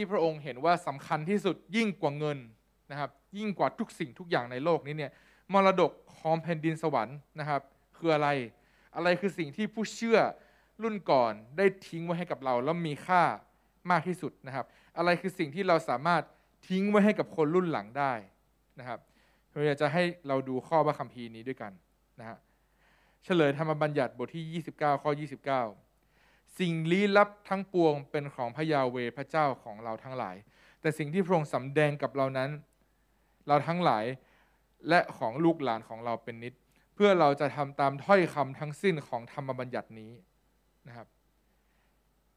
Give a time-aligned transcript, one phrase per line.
[0.00, 2.38] ที่พระองค์เห็นว่าสำคัญที่สุดยิ่งกว่าเงิน
[2.90, 5.12] นะครับ ยิ่งกว่าทุกสิ่งทุกอย่างในโลกนี้เนี่ย
[5.52, 7.62] มรดกของแผ่นดินสวรรค์นะครับ
[7.96, 8.28] คืออะไร
[8.96, 10.18] อะไรคือสิ่งที่ผู้เชื่อ
[10.82, 13.22] รุ่นก่อนได้ทิ้งไว้ให้กับเรา แล้วมีค่า
[13.90, 14.66] มากที่สุดนะครับ
[14.98, 16.22] อะไรคือสิ่งที่เราสามารถ
[16.68, 18.12] ทิ้งไว้ให้กับคนรุ่นหลังได้
[18.78, 19.00] นะครับ
[19.52, 21.72] เราอยากจะให้เราดูข้อพระคัมภีร์นี้ด้วยกัน
[22.20, 22.38] นะฮะ
[23.24, 25.10] เฉลยธรรมบัญญัติบทที่ 29 ข้อ
[25.56, 25.87] 29
[26.58, 30.36] สิ่งลี้ลับทั้งปวงเป็นของพระยาเวพระเจ้าของเราทั้งหลาย
[30.80, 32.50] แต่สิ่งที่พระองค์สำแดงกับเรานั้น
[33.48, 34.04] เราทั้งหลาย
[34.88, 36.54] และของลูกหลานของเราเป็นนิด
[36.94, 40.12] เพื่อเราจะทำตามถ้อยคำทั้งสิ้นของธรรมบัญญัตินี้
[40.88, 41.06] นะครับ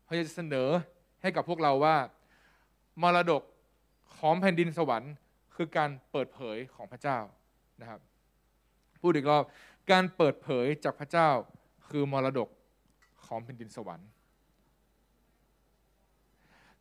[0.05, 0.69] พระเขาจะเสนอ
[1.21, 1.95] ให้กับพวกเราว่า
[3.01, 3.43] มรดก
[4.17, 5.13] ของแผ่นดินสวรรค์
[5.55, 7.19] คือการเปิดเผยของพระเจ้า
[7.81, 7.99] นะครับ
[9.01, 9.43] พูดอีกรอบ
[9.91, 11.29] การเปิดเผยจากพระเจ้า
[11.89, 12.49] คือมรดก
[13.31, 14.09] ของแผ่นดินสวรรค์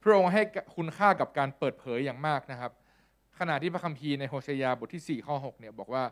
[0.02, 0.42] พระองค์ให้
[0.76, 2.72] คุณค่ากับการเปิดเผยอย่างมากนะครับ
[3.38, 6.04] ขณะที่พระคัมภีร์ในโฮเชยาบทที่ 4 ข้อ 6 เนี่ยบอกว่า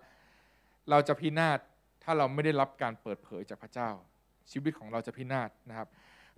[0.90, 1.58] เราจะพินาศ
[2.04, 3.90] ถ้าเราไม่ได้รับการเปิดเผยจากพระเจ้า
[4.50, 5.88] ชีวิตของเราจะพินาศนะครับ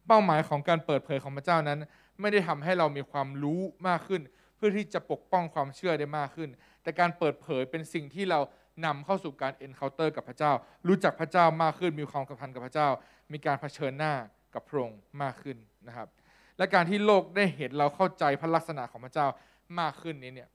[0.06, 1.78] เป้าหมายของการเปิดเผยของพระเจ้านั้น
[2.20, 4.22] ไม่ได้ทำให้เรามีความรู้มากขึ้น
[4.56, 6.50] เพื่อที่จะปกป้องความเชื่อได้มากขึ้น
[6.82, 8.40] แต่การเปิดเผยเป็นสิ่งที่เรา
[8.84, 10.52] นำเข้าสู่การ encounter กับพระเจ้า
[10.88, 12.88] รู้จักพระเจ้ามากขึ้นมีความสัมพันธ์กับพระเจ้า
[13.32, 14.14] มีการเผชิญหน้า
[14.54, 15.56] กับพระองค์มากขึ้น
[15.88, 16.08] นะครับ
[16.58, 19.26] และการที่โลกได้เห็นเราเข้าใจพระลักษณะของพระเจ้า
[19.80, 20.48] มากขึ้นนี้เนี่ย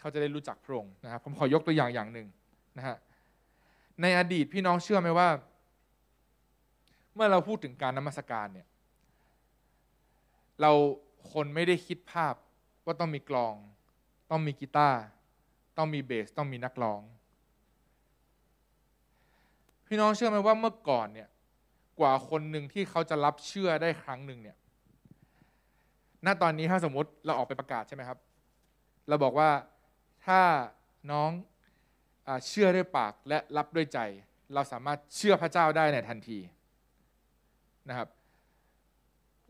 [0.00, 2.28] เขาจะได้รู้จักพระองค์นะครับผมขอยกตัวอย่างอย่างหนึ่ง
[2.78, 2.96] นะฮะ
[4.02, 5.28] ในอดีตพี่น้องเชื่อไหมว่า
[7.14, 8.66] เมื่อเราพูดถึงการนมัสการเนี่ย
[10.60, 10.72] เรา
[11.32, 12.34] คนไม่ได้คิดภาพ
[12.84, 13.54] ว่าต้องมีกลอง
[14.30, 15.00] ต้องมีกีตาร์
[15.76, 17.00] ต้องมีเบส ต้องมีนักร้อง
[19.92, 21.28] พี่น้องเชื่อไหมว่าเมื่อก่อนเนี่ย
[22.00, 24.56] กว่าคนหนึ่งที่เขาจะรับเชื่อได้ครั้งหนึ่งเนี่ย
[26.26, 28.18] ณตอนนี้ถ้าสมมติเราออกไปประกาศใช่ไหมครับ
[29.08, 29.50] เราบอกว่า
[30.26, 30.40] ถ้า
[31.10, 31.30] น้อง
[32.26, 33.98] อเชื่อด้วยปากและรับด้วยใจ
[34.54, 36.38] เราสามารถเชื่อพระเจ้าได้ในทันที
[37.88, 38.08] นะครับ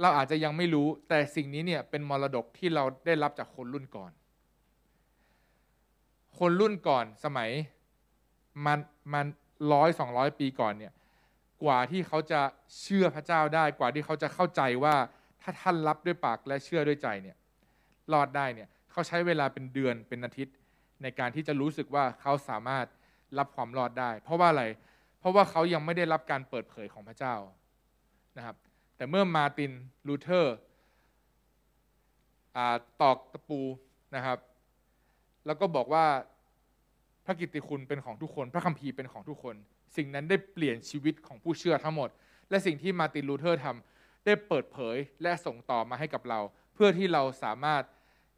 [0.00, 4.12] เราอาจจะยังไม่รู้แต่สิ่งนี้เนี่ยเป็นมรดกที่เราได้รับจากคนรุ่นก่อน
[6.38, 7.50] คนรุ่นก่อนสมัย
[8.66, 8.78] มัน
[9.12, 9.26] มัน
[9.72, 10.92] ร้อยสองร้อยปีก่อนเนี่ย
[11.64, 12.40] กว่าที่เขาจะ
[12.80, 14.94] เชื่อพระเจ้าได้กว่าที่เขาจะเข้าใจว่า
[15.42, 17.36] ถ้าท่านรับด้วยปากและเชื่อด้วยใจเนี่ย
[18.12, 20.54] รอดได้เนี่ยเขาใช้เวลาเป็นเดือนเป็นอาทิตย์
[21.02, 22.86] ในการที่จะรู้สึกว่าเขาสามารถ
[23.38, 24.64] รับความรอดได้ เพราะว่าอะไร
[25.18, 27.34] เพราะว่าเขายังไม่ได้รับการเปิดเผยของพระเจ้า
[28.36, 28.56] นะครับ
[28.96, 29.72] แต่เมื่อมาร์ติน
[30.08, 30.56] ลูเทอร์
[33.00, 33.60] ตอกตะปู
[34.16, 34.38] นะครับ
[35.46, 36.06] แล้วก็บอกว่า
[37.30, 39.54] พระกิตติคุณเป็นของทุกคน พระคัมภีร์เป็นของทุกคน
[39.96, 42.08] สิ่งนั้นได้เปลี่ยนชีวิตของผู้เชื่อทั้งหมด
[42.50, 46.40] และสิ่งที่มาร์ตินลูเทอร์ทำได้เปิดเผยและส่งต่อมาให้กับเรา
[46.74, 47.82] เพื่อที่เราสามารถ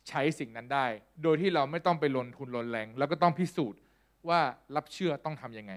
[0.09, 0.87] ใช้สิ่งนั้นได้
[1.23, 3.81] โดยที่เราไม่ต้องไปลงทุนลงแรง แล้วก็ต้องพิสูจน์
[4.29, 4.41] ว่า
[4.77, 5.75] รับเชื่อต้องทำยังไง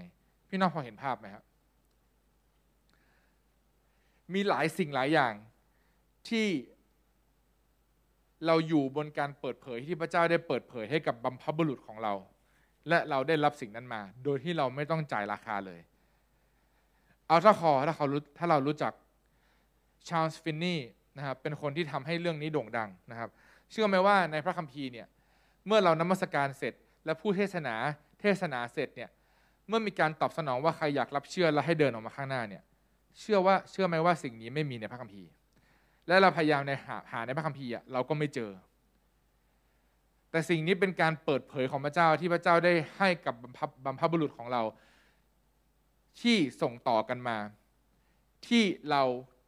[0.50, 1.44] พี่น้องพอเห็นภาพไหมครับ
[4.34, 5.34] มีหลายสิ่งหลายอย่าง
[6.30, 6.48] ที่
[8.46, 12.14] เราอยู่บนการเปิดเผยที่พระเจ้าได้เปิดเผยให้กับบัมพบุรุษของเรา
[12.90, 15.80] และเราได้รับสิ่งนั้นมา โดยที่เราไม่ต้องจ่ายราคาเลย
[17.28, 18.94] เอาถ้าคอถ้าเขารู้ถ้าเรารู้จัก
[20.08, 20.82] ชาลส์ฟินนี่
[21.18, 23.30] นะครับเป็นคนที่ทำให้เรื่องนี้โด่งดังนะครับ
[23.72, 25.08] เชื่อไหมว่าในพระคัมภีร์เนี่ย
[25.66, 26.74] เมื่อเรานมัสการเสร็จ
[27.06, 27.76] และผู้เทศนา
[28.22, 29.10] เทศนาเสร็จเนี่ย
[29.68, 32.64] เมื่อมีการตอบสนองว่าใครอยากรับเชื่อและให้เดินออกมาข้างหน้าเนี่ย
[33.20, 35.30] เชื่อว่าเชื่อไหมว่าสิ่งนี้ไม่มีในพระคัมภีร์
[36.08, 38.52] และเราพยายามในหาหาในพระคัมภีร์เราก็ไม่เจอ
[40.36, 43.36] แต่สิ่งนี้เป็นการเปิดเผยของพระเจ้าที่พระเจ้าได้ให้กับ
[43.86, 44.62] บัมพบุรุษของเรา
[46.22, 47.38] ที่ส่งต่อกันมา
[48.48, 49.04] ที่เรา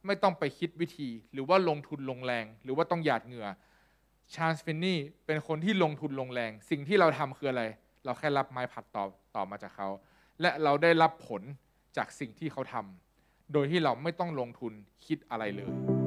[0.06, 3.48] ไม่ต้องไปคิดวิธี หรือว่าลงทุนลงแรง หรือว่าต้องหยาดเหงื่อ
[4.34, 7.62] ชาร์ลส์ฟินนี่เป็นคนที่ลงทุนลงแรง สิ่งที่เราทำคืออะไร
[8.04, 9.04] เราแค่รับไม้ผัดต่อ
[9.36, 9.88] ต่อมาจากเขา
[10.40, 11.42] และเราได้รับผล
[11.96, 14.72] จากสิ่งที่เขาทำโดยที่เราไม่ต้องลงทุน
[15.06, 15.97] คิดอะไรเลย